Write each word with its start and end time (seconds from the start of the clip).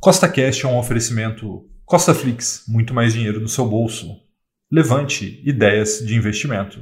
Costa 0.00 0.28
Cash 0.28 0.62
é 0.62 0.68
um 0.68 0.78
oferecimento 0.78 1.66
Costa 1.84 2.14
Flix, 2.14 2.62
muito 2.68 2.94
mais 2.94 3.12
dinheiro 3.12 3.40
no 3.40 3.48
seu 3.48 3.66
bolso. 3.66 4.16
Levante 4.70 5.42
ideias 5.44 5.98
de 5.98 6.14
investimento. 6.14 6.78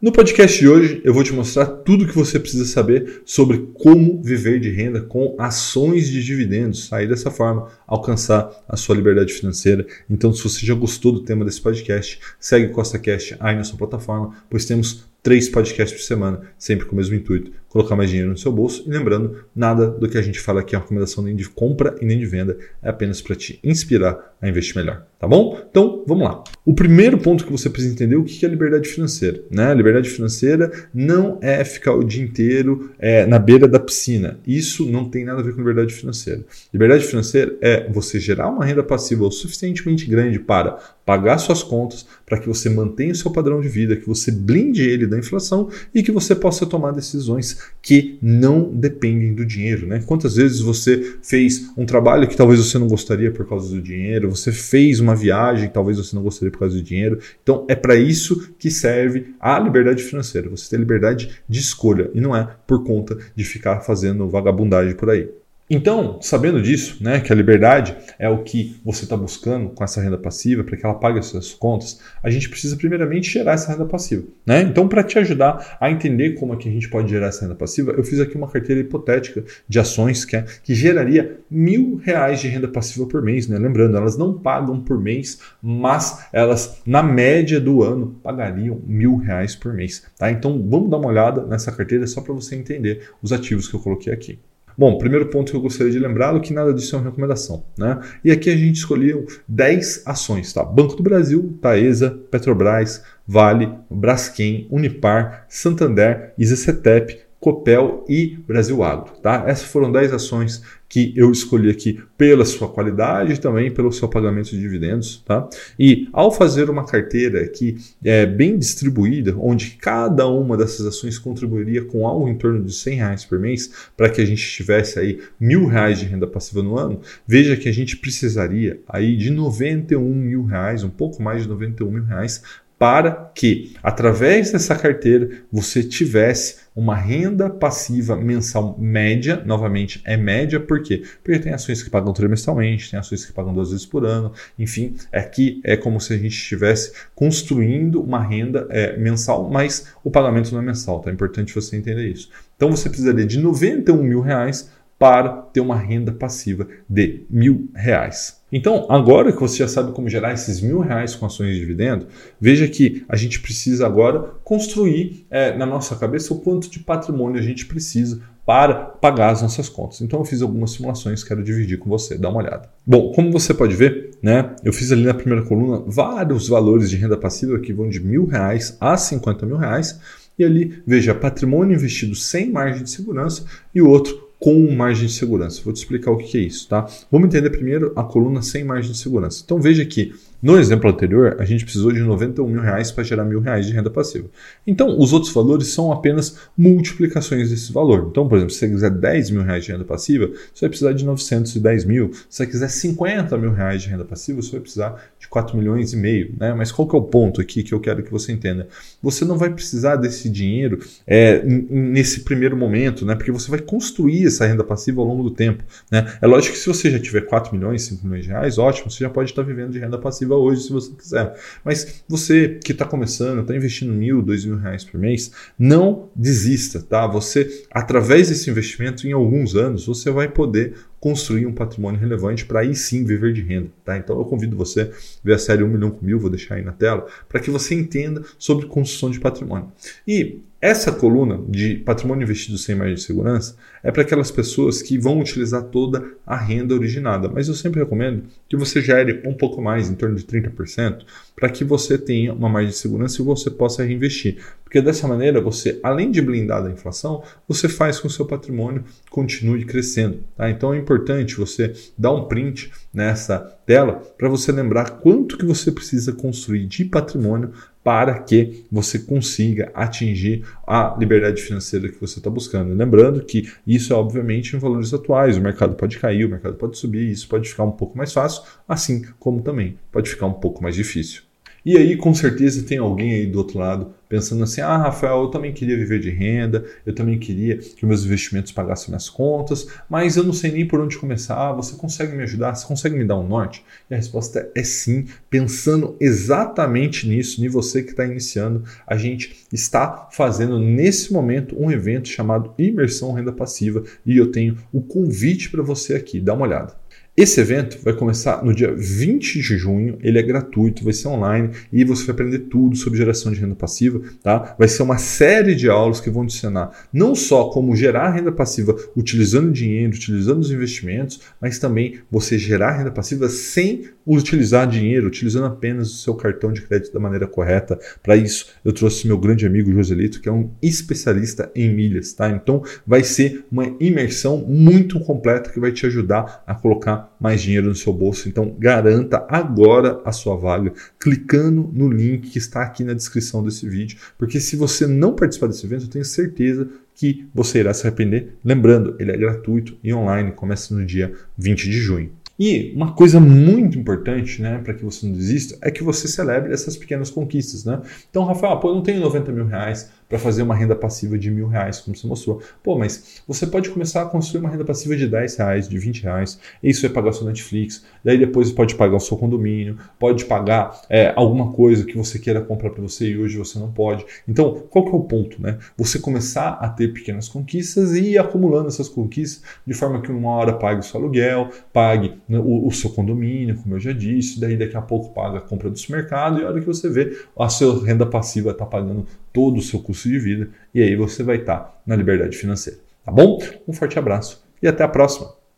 No 0.00 0.10
podcast 0.10 0.58
de 0.58 0.66
hoje, 0.66 1.02
eu 1.04 1.12
vou 1.12 1.22
te 1.22 1.34
mostrar 1.34 1.66
tudo 1.66 2.04
o 2.04 2.08
que 2.08 2.14
você 2.14 2.40
precisa 2.40 2.64
saber 2.64 3.22
sobre 3.26 3.72
como 3.74 4.22
viver 4.22 4.58
de 4.58 4.70
renda 4.70 5.02
com 5.02 5.36
ações 5.38 6.08
de 6.08 6.24
dividendos, 6.24 6.86
sair 6.86 7.06
dessa 7.06 7.30
forma, 7.30 7.68
alcançar 7.86 8.48
a 8.66 8.76
sua 8.76 8.96
liberdade 8.96 9.34
financeira. 9.34 9.86
Então, 10.08 10.32
se 10.32 10.42
você 10.42 10.64
já 10.64 10.74
gostou 10.74 11.12
do 11.12 11.24
tema 11.24 11.44
desse 11.44 11.60
podcast, 11.60 12.20
segue 12.40 12.72
Costa 12.72 12.98
Cash 12.98 13.34
aí 13.38 13.54
na 13.54 13.64
sua 13.64 13.76
plataforma, 13.76 14.34
pois 14.48 14.64
temos 14.64 15.04
três 15.22 15.48
podcasts 15.48 15.98
por 15.98 16.04
semana, 16.04 16.40
sempre 16.58 16.86
com 16.86 16.92
o 16.92 16.96
mesmo 16.96 17.14
intuito, 17.14 17.50
colocar 17.68 17.96
mais 17.96 18.08
dinheiro 18.08 18.30
no 18.30 18.38
seu 18.38 18.50
bolso. 18.50 18.84
E 18.86 18.90
lembrando, 18.90 19.44
nada 19.54 19.88
do 19.88 20.08
que 20.08 20.16
a 20.16 20.22
gente 20.22 20.40
fala 20.40 20.60
aqui 20.60 20.74
é 20.74 20.78
uma 20.78 20.82
recomendação 20.82 21.22
nem 21.22 21.36
de 21.36 21.48
compra 21.48 21.94
e 22.00 22.04
nem 22.04 22.18
de 22.18 22.26
venda, 22.26 22.56
é 22.82 22.88
apenas 22.88 23.20
para 23.20 23.36
te 23.36 23.58
inspirar 23.62 24.36
a 24.40 24.48
investir 24.48 24.76
melhor, 24.76 25.04
tá 25.18 25.26
bom? 25.26 25.60
Então, 25.68 26.04
vamos 26.06 26.24
lá. 26.24 26.44
O 26.64 26.72
primeiro 26.72 27.18
ponto 27.18 27.44
que 27.44 27.50
você 27.50 27.68
precisa 27.68 27.92
entender 27.92 28.14
é 28.14 28.18
o 28.18 28.24
que 28.24 28.46
é 28.46 28.48
liberdade 28.48 28.88
financeira. 28.88 29.42
Né? 29.50 29.74
Liberdade 29.74 30.08
financeira 30.08 30.70
não 30.94 31.38
é 31.42 31.64
ficar 31.64 31.94
o 31.94 32.04
dia 32.04 32.22
inteiro 32.22 32.92
é, 32.98 33.26
na 33.26 33.38
beira 33.38 33.66
da 33.66 33.80
piscina. 33.80 34.38
Isso 34.46 34.86
não 34.86 35.10
tem 35.10 35.24
nada 35.24 35.40
a 35.40 35.42
ver 35.42 35.52
com 35.52 35.58
liberdade 35.58 35.92
financeira. 35.92 36.44
Liberdade 36.72 37.04
financeira 37.04 37.56
é 37.60 37.90
você 37.90 38.20
gerar 38.20 38.48
uma 38.48 38.64
renda 38.64 38.82
passiva 38.82 39.24
o 39.24 39.30
suficientemente 39.30 40.06
grande 40.06 40.38
para 40.38 40.78
pagar 41.08 41.38
suas 41.38 41.62
contas, 41.62 42.04
para 42.26 42.38
que 42.38 42.46
você 42.46 42.68
mantenha 42.68 43.12
o 43.12 43.14
seu 43.14 43.30
padrão 43.30 43.62
de 43.62 43.68
vida, 43.70 43.96
que 43.96 44.06
você 44.06 44.30
blinde 44.30 44.82
ele 44.82 45.06
da 45.06 45.18
inflação 45.18 45.70
e 45.94 46.02
que 46.02 46.12
você 46.12 46.34
possa 46.34 46.66
tomar 46.66 46.90
decisões 46.90 47.62
que 47.80 48.18
não 48.20 48.70
dependem 48.70 49.32
do 49.32 49.46
dinheiro. 49.46 49.86
Né? 49.86 50.02
Quantas 50.04 50.36
vezes 50.36 50.60
você 50.60 51.16
fez 51.22 51.70
um 51.78 51.86
trabalho 51.86 52.28
que 52.28 52.36
talvez 52.36 52.60
você 52.60 52.78
não 52.78 52.86
gostaria 52.86 53.30
por 53.30 53.48
causa 53.48 53.74
do 53.74 53.80
dinheiro, 53.80 54.28
você 54.28 54.52
fez 54.52 55.00
uma 55.00 55.16
viagem 55.16 55.68
que 55.68 55.74
talvez 55.74 55.96
você 55.96 56.14
não 56.14 56.22
gostaria 56.22 56.52
por 56.52 56.58
causa 56.58 56.76
do 56.76 56.82
dinheiro. 56.82 57.18
Então 57.42 57.64
é 57.70 57.74
para 57.74 57.96
isso 57.96 58.52
que 58.58 58.70
serve 58.70 59.34
a 59.40 59.58
liberdade 59.58 60.02
financeira. 60.02 60.50
Você 60.50 60.68
ter 60.68 60.78
liberdade 60.78 61.40
de 61.48 61.58
escolha 61.58 62.10
e 62.12 62.20
não 62.20 62.36
é 62.36 62.54
por 62.66 62.84
conta 62.84 63.16
de 63.34 63.44
ficar 63.44 63.80
fazendo 63.80 64.28
vagabundagem 64.28 64.94
por 64.94 65.08
aí. 65.08 65.26
Então, 65.70 66.18
sabendo 66.22 66.62
disso, 66.62 66.96
né, 67.02 67.20
que 67.20 67.30
a 67.30 67.36
liberdade 67.36 67.94
é 68.18 68.26
o 68.26 68.42
que 68.42 68.80
você 68.82 69.04
está 69.04 69.14
buscando 69.14 69.68
com 69.68 69.84
essa 69.84 70.00
renda 70.00 70.16
passiva, 70.16 70.64
para 70.64 70.76
que 70.76 70.86
ela 70.86 70.94
pague 70.94 71.18
as 71.18 71.26
suas 71.26 71.52
contas, 71.52 72.00
a 72.22 72.30
gente 72.30 72.48
precisa 72.48 72.74
primeiramente 72.74 73.30
gerar 73.30 73.52
essa 73.52 73.72
renda 73.72 73.84
passiva. 73.84 74.24
Né? 74.46 74.62
Então, 74.62 74.88
para 74.88 75.04
te 75.04 75.18
ajudar 75.18 75.76
a 75.78 75.90
entender 75.90 76.34
como 76.34 76.54
é 76.54 76.56
que 76.56 76.70
a 76.70 76.72
gente 76.72 76.88
pode 76.88 77.10
gerar 77.10 77.26
essa 77.26 77.42
renda 77.42 77.54
passiva, 77.54 77.92
eu 77.92 78.02
fiz 78.02 78.18
aqui 78.18 78.34
uma 78.34 78.48
carteira 78.48 78.80
hipotética 78.80 79.44
de 79.68 79.78
ações 79.78 80.24
que, 80.24 80.36
é, 80.36 80.46
que 80.62 80.74
geraria 80.74 81.38
mil 81.50 81.96
reais 81.96 82.40
de 82.40 82.48
renda 82.48 82.68
passiva 82.68 83.06
por 83.06 83.22
mês. 83.22 83.46
Né? 83.46 83.58
Lembrando, 83.58 83.94
elas 83.94 84.16
não 84.16 84.38
pagam 84.38 84.80
por 84.80 84.98
mês, 84.98 85.38
mas 85.60 86.26
elas, 86.32 86.80
na 86.86 87.02
média 87.02 87.60
do 87.60 87.82
ano, 87.82 88.18
pagariam 88.22 88.80
mil 88.86 89.16
reais 89.16 89.54
por 89.54 89.74
mês. 89.74 90.02
Tá? 90.16 90.30
Então, 90.30 90.66
vamos 90.66 90.88
dar 90.88 90.96
uma 90.96 91.08
olhada 91.08 91.44
nessa 91.44 91.70
carteira 91.70 92.06
só 92.06 92.22
para 92.22 92.32
você 92.32 92.56
entender 92.56 93.10
os 93.22 93.34
ativos 93.34 93.68
que 93.68 93.76
eu 93.76 93.80
coloquei 93.80 94.10
aqui. 94.10 94.38
Bom, 94.78 94.96
primeiro 94.96 95.26
ponto 95.26 95.50
que 95.50 95.56
eu 95.56 95.60
gostaria 95.60 95.92
de 95.92 95.98
lembrá-lo 95.98 96.40
que 96.40 96.52
nada 96.52 96.72
disso 96.72 96.94
é 96.94 96.98
uma 97.00 97.06
recomendação. 97.06 97.64
Né? 97.76 97.98
E 98.22 98.30
aqui 98.30 98.48
a 98.48 98.56
gente 98.56 98.76
escolheu 98.76 99.26
10 99.48 100.04
ações. 100.06 100.52
Tá? 100.52 100.64
Banco 100.64 100.94
do 100.94 101.02
Brasil, 101.02 101.58
Taesa, 101.60 102.16
Petrobras, 102.30 103.02
Vale, 103.26 103.68
Braskem, 103.90 104.68
Unipar, 104.70 105.46
Santander, 105.48 106.32
Isacetep, 106.38 107.27
Copel 107.40 108.04
e 108.08 108.36
Brasil 108.46 108.82
Agro. 108.82 109.12
Tá? 109.22 109.44
Essas 109.46 109.68
foram 109.68 109.92
10 109.92 110.12
ações 110.12 110.62
que 110.88 111.12
eu 111.14 111.30
escolhi 111.30 111.70
aqui 111.70 112.00
pela 112.16 112.44
sua 112.44 112.66
qualidade 112.68 113.34
e 113.34 113.36
também 113.38 113.70
pelo 113.70 113.92
seu 113.92 114.08
pagamento 114.08 114.50
de 114.50 114.58
dividendos. 114.58 115.22
Tá? 115.24 115.48
E 115.78 116.08
ao 116.12 116.32
fazer 116.32 116.68
uma 116.70 116.84
carteira 116.84 117.46
que 117.46 117.76
é 118.02 118.24
bem 118.26 118.58
distribuída, 118.58 119.36
onde 119.38 119.76
cada 119.80 120.26
uma 120.26 120.56
dessas 120.56 120.84
ações 120.86 121.18
contribuiria 121.18 121.84
com 121.84 122.06
algo 122.06 122.28
em 122.28 122.36
torno 122.36 122.64
de 122.64 122.72
100 122.72 122.96
reais 122.96 123.24
por 123.24 123.38
mês, 123.38 123.70
para 123.96 124.08
que 124.08 124.20
a 124.20 124.24
gente 124.24 124.44
tivesse 124.50 124.98
aí 124.98 125.20
mil 125.38 125.66
reais 125.66 125.98
de 125.98 126.06
renda 126.06 126.26
passiva 126.26 126.62
no 126.62 126.78
ano, 126.78 127.00
veja 127.26 127.56
que 127.56 127.68
a 127.68 127.72
gente 127.72 127.96
precisaria 127.96 128.80
aí 128.88 129.16
de 129.16 129.30
91 129.30 130.02
mil 130.14 130.44
reais, 130.44 130.82
um 130.82 130.90
pouco 130.90 131.22
mais 131.22 131.42
de 131.42 131.48
91 131.48 131.90
mil 131.90 132.04
reais 132.04 132.42
para 132.78 133.32
que, 133.34 133.74
através 133.82 134.52
dessa 134.52 134.74
carteira, 134.76 135.28
você 135.50 135.82
tivesse 135.82 136.67
uma 136.78 136.94
renda 136.94 137.50
passiva 137.50 138.14
mensal 138.14 138.78
média, 138.78 139.42
novamente 139.44 140.00
é 140.04 140.16
média, 140.16 140.60
por 140.60 140.80
quê? 140.80 141.02
Porque 141.24 141.40
tem 141.40 141.52
ações 141.52 141.82
que 141.82 141.90
pagam 141.90 142.12
trimestralmente, 142.12 142.88
tem 142.88 143.00
ações 143.00 143.26
que 143.26 143.32
pagam 143.32 143.52
duas 143.52 143.72
vezes 143.72 143.84
por 143.84 144.06
ano, 144.06 144.32
enfim, 144.56 144.94
aqui 145.12 145.60
é 145.64 145.76
como 145.76 146.00
se 146.00 146.14
a 146.14 146.16
gente 146.16 146.36
estivesse 146.36 146.92
construindo 147.16 148.00
uma 148.00 148.22
renda 148.22 148.68
é, 148.70 148.96
mensal, 148.96 149.50
mas 149.50 149.92
o 150.04 150.10
pagamento 150.10 150.52
não 150.52 150.60
é 150.60 150.64
mensal, 150.64 151.00
tá? 151.00 151.10
É 151.10 151.12
importante 151.12 151.52
você 151.52 151.76
entender 151.76 152.06
isso. 152.12 152.30
Então 152.54 152.70
você 152.70 152.88
precisaria 152.88 153.26
de 153.26 153.40
91 153.40 154.00
mil 154.00 154.20
reais 154.20 154.70
para 154.96 155.30
ter 155.30 155.60
uma 155.60 155.76
renda 155.76 156.12
passiva 156.12 156.68
de 156.88 157.24
mil 157.28 157.68
reais. 157.74 158.37
Então, 158.50 158.86
agora 158.88 159.32
que 159.32 159.40
você 159.40 159.58
já 159.58 159.68
sabe 159.68 159.92
como 159.92 160.08
gerar 160.08 160.32
esses 160.32 160.60
mil 160.60 160.80
reais 160.80 161.14
com 161.14 161.26
ações 161.26 161.54
de 161.54 161.60
dividendo, 161.60 162.06
veja 162.40 162.66
que 162.66 163.04
a 163.08 163.16
gente 163.16 163.40
precisa 163.40 163.86
agora 163.86 164.32
construir 164.42 165.26
é, 165.30 165.56
na 165.56 165.66
nossa 165.66 165.94
cabeça 165.96 166.32
o 166.32 166.40
quanto 166.40 166.70
de 166.70 166.78
patrimônio 166.80 167.38
a 167.38 167.42
gente 167.42 167.66
precisa 167.66 168.20
para 168.46 168.74
pagar 168.74 169.32
as 169.32 169.42
nossas 169.42 169.68
contas. 169.68 170.00
Então 170.00 170.20
eu 170.20 170.24
fiz 170.24 170.40
algumas 170.40 170.70
simulações, 170.70 171.22
quero 171.22 171.44
dividir 171.44 171.78
com 171.78 171.90
você, 171.90 172.16
dá 172.16 172.30
uma 172.30 172.38
olhada. 172.38 172.70
Bom, 172.86 173.12
como 173.12 173.30
você 173.30 173.52
pode 173.52 173.76
ver, 173.76 174.12
né, 174.22 174.56
eu 174.64 174.72
fiz 174.72 174.90
ali 174.90 175.04
na 175.04 175.12
primeira 175.12 175.44
coluna 175.44 175.82
vários 175.86 176.48
valores 176.48 176.88
de 176.88 176.96
renda 176.96 177.18
passiva 177.18 177.58
que 177.58 177.74
vão 177.74 177.90
de 177.90 178.00
mil 178.00 178.24
reais 178.24 178.74
a 178.80 178.96
50 178.96 179.44
mil 179.44 179.58
reais. 179.58 180.00
E 180.38 180.44
ali, 180.44 180.82
veja, 180.86 181.14
patrimônio 181.14 181.74
investido 181.74 182.14
sem 182.14 182.50
margem 182.50 182.84
de 182.84 182.90
segurança 182.90 183.44
e 183.74 183.82
o 183.82 183.88
outro 183.90 184.27
com 184.38 184.70
margem 184.74 185.06
de 185.06 185.12
segurança. 185.12 185.60
Vou 185.64 185.72
te 185.72 185.78
explicar 185.78 186.10
o 186.10 186.16
que 186.16 186.38
é 186.38 186.42
isso, 186.42 186.68
tá? 186.68 186.86
Vamos 187.10 187.28
entender 187.28 187.50
primeiro 187.50 187.92
a 187.96 188.04
coluna 188.04 188.42
sem 188.42 188.64
margem 188.64 188.92
de 188.92 188.98
segurança. 188.98 189.42
Então 189.44 189.60
veja 189.60 189.84
que 189.84 190.12
no 190.40 190.56
exemplo 190.56 190.88
anterior, 190.88 191.36
a 191.40 191.44
gente 191.44 191.64
precisou 191.64 191.90
de 191.90 191.98
91 191.98 192.46
mil 192.46 192.60
reais 192.60 192.92
para 192.92 193.02
gerar 193.02 193.24
mil 193.24 193.40
reais 193.40 193.66
de 193.66 193.72
renda 193.72 193.90
passiva. 193.90 194.28
Então, 194.64 194.96
os 194.96 195.12
outros 195.12 195.32
valores 195.32 195.68
são 195.68 195.90
apenas 195.90 196.38
multiplicações 196.56 197.50
desse 197.50 197.72
valor. 197.72 198.06
Então, 198.08 198.28
por 198.28 198.36
exemplo, 198.36 198.52
se 198.52 198.60
você 198.60 198.68
quiser 198.68 198.90
10 198.90 199.30
mil 199.30 199.42
reais 199.42 199.64
de 199.64 199.72
renda 199.72 199.84
passiva, 199.84 200.26
você 200.26 200.60
vai 200.60 200.68
precisar 200.68 200.92
de 200.92 201.04
910 201.04 201.84
mil. 201.84 202.12
Se 202.12 202.20
você 202.28 202.46
quiser 202.46 202.68
50 202.68 203.36
mil 203.36 203.52
reais 203.52 203.82
de 203.82 203.88
renda 203.88 204.04
passiva, 204.04 204.40
você 204.40 204.52
vai 204.52 204.60
precisar 204.60 205.10
de 205.18 205.26
4 205.26 205.56
milhões 205.56 205.92
e 205.92 205.96
meio. 205.96 206.32
Né? 206.38 206.54
Mas 206.54 206.70
qual 206.70 206.86
que 206.86 206.94
é 206.94 206.98
o 206.98 207.02
ponto 207.02 207.40
aqui 207.40 207.64
que 207.64 207.74
eu 207.74 207.80
quero 207.80 208.04
que 208.04 208.12
você 208.12 208.30
entenda? 208.30 208.68
Você 209.02 209.24
não 209.24 209.36
vai 209.36 209.50
precisar 209.50 209.96
desse 209.96 210.30
dinheiro 210.30 210.78
é, 211.04 211.42
nesse 211.44 212.20
primeiro 212.20 212.56
momento, 212.56 213.04
né? 213.04 213.16
porque 213.16 213.32
você 213.32 213.50
vai 213.50 213.60
construir 213.60 214.26
essa 214.26 214.46
renda 214.46 214.62
passiva 214.62 215.00
ao 215.00 215.06
longo 215.06 215.24
do 215.24 215.30
tempo. 215.32 215.64
Né? 215.90 216.06
É 216.22 216.26
lógico 216.28 216.54
que 216.54 216.60
se 216.60 216.68
você 216.68 216.92
já 216.92 217.00
tiver 217.00 217.22
4 217.22 217.52
milhões, 217.56 217.82
5 217.82 218.06
milhões 218.06 218.24
de 218.24 218.30
reais, 218.30 218.56
ótimo, 218.56 218.88
você 218.88 219.02
já 219.02 219.10
pode 219.10 219.30
estar 219.30 219.42
vivendo 219.42 219.72
de 219.72 219.80
renda 219.80 219.98
passiva 219.98 220.27
hoje 220.36 220.62
se 220.62 220.72
você 220.72 220.92
quiser. 220.92 221.34
Mas 221.64 222.02
você 222.08 222.58
que 222.62 222.72
está 222.72 222.84
começando, 222.84 223.40
está 223.40 223.54
investindo 223.54 223.92
mil, 223.92 224.22
dois 224.22 224.44
mil 224.44 224.56
reais 224.56 224.84
por 224.84 224.98
mês, 224.98 225.30
não 225.58 226.08
desista, 226.14 226.80
tá? 226.80 227.06
Você, 227.06 227.64
através 227.70 228.28
desse 228.28 228.50
investimento, 228.50 229.06
em 229.06 229.12
alguns 229.12 229.54
anos, 229.54 229.86
você 229.86 230.10
vai 230.10 230.28
poder 230.28 230.74
construir 231.00 231.46
um 231.46 231.52
patrimônio 231.52 232.00
relevante 232.00 232.44
para 232.44 232.60
aí 232.60 232.74
sim 232.74 233.04
viver 233.04 233.32
de 233.32 233.42
renda. 233.42 233.70
Tá? 233.84 233.96
Então 233.96 234.18
eu 234.18 234.24
convido 234.24 234.56
você 234.56 234.82
a 234.82 234.88
ver 235.22 235.34
a 235.34 235.38
série 235.38 235.62
1 235.62 235.68
milhão 235.68 235.90
com 235.90 236.04
mil, 236.04 236.18
vou 236.18 236.30
deixar 236.30 236.56
aí 236.56 236.62
na 236.62 236.72
tela, 236.72 237.06
para 237.28 237.40
que 237.40 237.50
você 237.50 237.74
entenda 237.74 238.22
sobre 238.38 238.66
construção 238.66 239.10
de 239.10 239.20
patrimônio. 239.20 239.70
E 240.06 240.40
essa 240.60 240.90
coluna 240.90 241.40
de 241.48 241.76
patrimônio 241.76 242.24
investido 242.24 242.58
sem 242.58 242.74
margem 242.74 242.96
de 242.96 243.02
segurança 243.02 243.54
é 243.80 243.92
para 243.92 244.02
aquelas 244.02 244.28
pessoas 244.28 244.82
que 244.82 244.98
vão 244.98 245.20
utilizar 245.20 245.62
toda 245.62 246.04
a 246.26 246.36
renda 246.36 246.74
originada. 246.74 247.28
Mas 247.28 247.46
eu 247.46 247.54
sempre 247.54 247.78
recomendo 247.78 248.24
que 248.48 248.56
você 248.56 248.80
gere 248.80 249.22
um 249.24 249.32
pouco 249.32 249.62
mais, 249.62 249.88
em 249.88 249.94
torno 249.94 250.16
de 250.16 250.24
30%, 250.24 251.04
para 251.36 251.48
que 251.48 251.62
você 251.62 251.96
tenha 251.96 252.32
uma 252.32 252.48
margem 252.48 252.70
de 252.70 252.76
segurança 252.76 253.22
e 253.22 253.24
você 253.24 253.48
possa 253.48 253.84
reinvestir. 253.84 254.38
Porque 254.64 254.82
dessa 254.82 255.06
maneira, 255.06 255.40
você, 255.40 255.78
além 255.80 256.10
de 256.10 256.20
blindar 256.20 256.62
da 256.62 256.70
inflação, 256.70 257.22
você 257.46 257.68
faz 257.68 257.98
com 257.98 258.02
que 258.02 258.06
o 258.08 258.10
seu 258.10 258.26
patrimônio 258.26 258.84
continue 259.10 259.64
crescendo. 259.64 260.18
Tá? 260.36 260.50
Então 260.50 260.74
é 260.74 260.78
importante 260.88 261.36
você 261.36 261.74
dar 261.98 262.12
um 262.12 262.24
print 262.24 262.72
nessa 262.92 263.38
tela 263.66 264.02
para 264.16 264.28
você 264.28 264.50
lembrar 264.50 264.92
quanto 265.02 265.36
que 265.36 265.44
você 265.44 265.70
precisa 265.70 266.14
construir 266.14 266.66
de 266.66 266.86
patrimônio 266.86 267.52
para 267.84 268.18
que 268.18 268.64
você 268.72 268.98
consiga 268.98 269.70
atingir 269.74 270.44
a 270.66 270.96
liberdade 270.98 271.42
financeira 271.42 271.88
que 271.88 272.00
você 272.00 272.18
está 272.18 272.30
buscando. 272.30 272.74
Lembrando 272.74 273.22
que 273.22 273.50
isso 273.66 273.92
é 273.92 273.96
obviamente 273.96 274.56
em 274.56 274.58
valores 274.58 274.92
atuais, 274.94 275.36
o 275.36 275.42
mercado 275.42 275.74
pode 275.74 275.98
cair, 275.98 276.24
o 276.24 276.30
mercado 276.30 276.56
pode 276.56 276.78
subir, 276.78 277.10
isso 277.10 277.28
pode 277.28 277.48
ficar 277.48 277.64
um 277.64 277.72
pouco 277.72 277.96
mais 277.96 278.12
fácil, 278.12 278.42
assim 278.66 279.04
como 279.18 279.42
também 279.42 279.78
pode 279.92 280.08
ficar 280.08 280.26
um 280.26 280.34
pouco 280.34 280.62
mais 280.62 280.74
difícil. 280.74 281.27
E 281.68 281.76
aí, 281.76 281.98
com 281.98 282.14
certeza, 282.14 282.62
tem 282.62 282.78
alguém 282.78 283.12
aí 283.12 283.26
do 283.26 283.36
outro 283.36 283.58
lado 283.58 283.92
pensando 284.08 284.42
assim: 284.42 284.62
ah, 284.62 284.78
Rafael, 284.78 285.24
eu 285.24 285.28
também 285.28 285.52
queria 285.52 285.76
viver 285.76 286.00
de 286.00 286.08
renda, 286.08 286.64
eu 286.86 286.94
também 286.94 287.18
queria 287.18 287.58
que 287.58 287.84
meus 287.84 288.06
investimentos 288.06 288.52
pagassem 288.52 288.88
minhas 288.88 289.10
contas, 289.10 289.68
mas 289.86 290.16
eu 290.16 290.24
não 290.24 290.32
sei 290.32 290.50
nem 290.50 290.66
por 290.66 290.80
onde 290.80 290.96
começar. 290.96 291.52
Você 291.52 291.76
consegue 291.76 292.16
me 292.16 292.22
ajudar? 292.22 292.54
Você 292.54 292.66
consegue 292.66 292.96
me 292.96 293.04
dar 293.04 293.18
um 293.18 293.28
norte? 293.28 293.62
E 293.90 293.92
a 293.92 293.98
resposta 293.98 294.50
é 294.54 294.64
sim, 294.64 295.08
pensando 295.28 295.94
exatamente 296.00 297.06
nisso, 297.06 297.44
em 297.44 297.48
você 297.48 297.82
que 297.82 297.90
está 297.90 298.06
iniciando, 298.06 298.64
a 298.86 298.96
gente 298.96 299.36
está 299.52 300.08
fazendo 300.10 300.58
nesse 300.58 301.12
momento 301.12 301.54
um 301.62 301.70
evento 301.70 302.08
chamado 302.08 302.54
Imersão 302.58 303.12
Renda 303.12 303.30
Passiva 303.30 303.84
e 304.06 304.16
eu 304.16 304.32
tenho 304.32 304.56
o 304.72 304.80
convite 304.80 305.50
para 305.50 305.62
você 305.62 305.94
aqui. 305.94 306.18
Dá 306.18 306.32
uma 306.32 306.46
olhada. 306.46 306.77
Esse 307.18 307.40
evento 307.40 307.80
vai 307.82 307.92
começar 307.92 308.44
no 308.44 308.54
dia 308.54 308.72
20 308.72 309.40
de 309.40 309.58
junho, 309.58 309.98
ele 310.04 310.20
é 310.20 310.22
gratuito, 310.22 310.84
vai 310.84 310.92
ser 310.92 311.08
online 311.08 311.50
e 311.72 311.84
você 311.84 312.04
vai 312.04 312.14
aprender 312.14 312.38
tudo 312.48 312.76
sobre 312.76 312.96
geração 312.96 313.32
de 313.32 313.40
renda 313.40 313.56
passiva, 313.56 314.00
tá? 314.22 314.54
Vai 314.56 314.68
ser 314.68 314.84
uma 314.84 314.98
série 314.98 315.56
de 315.56 315.68
aulas 315.68 316.00
que 316.00 316.10
vão 316.10 316.24
te 316.24 316.36
ensinar 316.36 316.70
não 316.92 317.16
só 317.16 317.46
como 317.50 317.74
gerar 317.74 318.10
renda 318.10 318.30
passiva 318.30 318.76
utilizando 318.96 319.50
dinheiro, 319.50 319.96
utilizando 319.96 320.38
os 320.38 320.52
investimentos, 320.52 321.18
mas 321.40 321.58
também 321.58 321.98
você 322.08 322.38
gerar 322.38 322.76
renda 322.76 322.92
passiva 322.92 323.28
sem 323.28 323.88
utilizar 324.06 324.66
dinheiro, 324.66 325.08
utilizando 325.08 325.46
apenas 325.46 325.90
o 325.90 325.96
seu 325.96 326.14
cartão 326.14 326.50
de 326.52 326.62
crédito 326.62 326.94
da 326.94 327.00
maneira 327.00 327.26
correta. 327.26 327.78
Para 328.00 328.16
isso, 328.16 328.46
eu 328.64 328.72
trouxe 328.72 329.06
meu 329.06 329.18
grande 329.18 329.44
amigo 329.44 329.70
Joselito, 329.72 330.20
que 330.20 330.28
é 330.28 330.32
um 330.32 330.50
especialista 330.62 331.50
em 331.54 331.68
milhas, 331.68 332.12
tá? 332.12 332.30
Então, 332.30 332.62
vai 332.86 333.02
ser 333.02 333.44
uma 333.50 333.76
imersão 333.78 334.38
muito 334.38 334.98
completa 335.00 335.50
que 335.50 335.60
vai 335.60 335.72
te 335.72 335.84
ajudar 335.84 336.42
a 336.46 336.54
colocar 336.54 337.07
mais 337.20 337.40
dinheiro 337.42 337.68
no 337.68 337.74
seu 337.74 337.92
bolso. 337.92 338.28
Então, 338.28 338.54
garanta 338.58 339.26
agora 339.28 340.00
a 340.04 340.12
sua 340.12 340.36
vaga 340.36 340.72
clicando 340.98 341.70
no 341.72 341.88
link 341.88 342.30
que 342.30 342.38
está 342.38 342.62
aqui 342.62 342.84
na 342.84 342.94
descrição 342.94 343.42
desse 343.42 343.68
vídeo, 343.68 343.98
porque 344.16 344.40
se 344.40 344.56
você 344.56 344.86
não 344.86 345.14
participar 345.14 345.48
desse 345.48 345.66
evento, 345.66 345.84
eu 345.84 345.90
tenho 345.90 346.04
certeza 346.04 346.68
que 346.94 347.28
você 347.32 347.60
irá 347.60 347.72
se 347.72 347.86
arrepender. 347.86 348.34
Lembrando, 348.44 348.96
ele 348.98 349.12
é 349.12 349.16
gratuito 349.16 349.76
e 349.82 349.94
online, 349.94 350.32
começa 350.32 350.74
no 350.74 350.84
dia 350.84 351.12
20 351.36 351.64
de 351.70 351.78
junho. 351.78 352.10
E 352.38 352.72
uma 352.76 352.92
coisa 352.92 353.18
muito 353.18 353.76
importante, 353.76 354.40
né, 354.40 354.58
para 354.58 354.72
que 354.72 354.84
você 354.84 355.04
não 355.04 355.12
desista, 355.12 355.58
é 355.60 355.72
que 355.72 355.82
você 355.82 356.06
celebre 356.06 356.52
essas 356.52 356.76
pequenas 356.76 357.10
conquistas, 357.10 357.64
né? 357.64 357.82
Então, 358.08 358.24
Rafael, 358.24 358.60
pô, 358.60 358.68
eu 358.68 358.76
não 358.76 358.82
tenho 358.82 359.00
90 359.00 359.32
mil 359.32 359.46
reais 359.46 359.90
para 360.08 360.18
fazer 360.18 360.42
uma 360.42 360.54
renda 360.54 360.74
passiva 360.74 361.18
de 361.18 361.30
mil 361.30 361.46
reais, 361.46 361.80
como 361.80 361.96
você 361.96 362.06
mostrou. 362.06 362.40
Pô, 362.62 362.78
mas 362.78 363.22
você 363.26 363.46
pode 363.46 363.70
começar 363.70 364.02
a 364.02 364.06
construir 364.06 364.40
uma 364.40 364.48
renda 364.48 364.64
passiva 364.64 364.96
de 364.96 365.06
10 365.06 365.36
reais, 365.36 365.68
de 365.68 365.78
20 365.78 366.02
reais, 366.02 366.40
e 366.62 366.70
isso 366.70 366.82
vai 366.82 366.90
pagar 366.90 367.12
sua 367.12 367.28
Netflix, 367.28 367.84
daí 368.04 368.18
depois 368.18 368.50
pode 368.50 368.74
pagar 368.74 368.96
o 368.96 369.00
seu 369.00 369.16
condomínio, 369.16 369.78
pode 369.98 370.24
pagar 370.24 370.80
é, 370.88 371.12
alguma 371.14 371.52
coisa 371.52 371.84
que 371.84 371.96
você 371.96 372.18
queira 372.18 372.40
comprar 372.40 372.70
para 372.70 372.82
você 372.82 373.10
e 373.10 373.18
hoje 373.18 373.36
você 373.36 373.58
não 373.58 373.70
pode. 373.70 374.04
Então, 374.26 374.62
qual 374.70 374.84
que 374.84 374.90
é 374.90 374.94
o 374.94 375.00
ponto, 375.00 375.40
né? 375.40 375.58
Você 375.76 375.98
começar 375.98 376.52
a 376.60 376.68
ter 376.68 376.92
pequenas 376.92 377.28
conquistas 377.28 377.94
e 377.94 378.12
ir 378.12 378.18
acumulando 378.18 378.68
essas 378.68 378.88
conquistas 378.88 379.42
de 379.66 379.74
forma 379.74 380.00
que 380.00 380.10
uma 380.10 380.30
hora 380.30 380.52
pague 380.52 380.80
o 380.80 380.82
seu 380.82 381.00
aluguel, 381.00 381.50
pague 381.72 382.14
né, 382.28 382.38
o, 382.38 382.66
o, 382.66 382.72
seu 382.72 382.90
condomínio, 382.90 383.56
como 383.56 383.74
eu 383.74 383.80
já 383.80 383.92
disse, 383.92 384.40
daí 384.40 384.56
daqui 384.56 384.76
a 384.76 384.82
pouco 384.82 385.12
paga 385.12 385.38
a 385.38 385.40
compra 385.40 385.70
do 385.70 385.78
supermercado 385.78 386.40
e 386.40 386.44
a 386.44 386.48
hora 386.48 386.60
que 386.60 386.66
você 386.66 386.88
vê, 386.88 387.16
a 387.38 387.48
sua 387.48 387.84
renda 387.84 388.06
passiva 388.06 388.50
está 388.50 388.64
pagando 388.64 389.06
todo 389.32 389.58
o 389.58 389.62
seu 389.62 389.80
custo 389.98 390.08
de 390.08 390.18
vida 390.18 390.48
e 390.72 390.82
aí 390.82 390.94
você 390.94 391.22
vai 391.22 391.36
estar 391.36 391.56
tá 391.56 391.80
na 391.86 391.96
liberdade 391.96 392.36
financeira. 392.36 392.78
Tá 393.04 393.10
bom? 393.10 393.38
Um 393.66 393.72
forte 393.72 393.98
abraço 393.98 394.44
e 394.62 394.68
até 394.68 394.84
a 394.84 394.88
próxima! 394.88 395.37